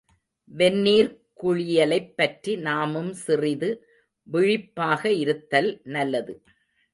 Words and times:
வெந்நீர்க் 0.51 1.17
குளியலைப் 1.43 2.13
பற்றி 2.15 2.55
நாமும் 2.55 3.13
சிறிது 3.13 3.69
விழிப்பாக 4.27 5.11
இருத்தல் 5.13 5.81
நல்லது. 5.83 6.35